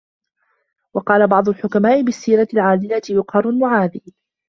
[0.93, 4.13] وَقَالَ بَعْضُ الْحُكَمَاءِ بِالسِّيرَةِ الْعَادِلَةِ يُقْهَرُ الْمُعَادِي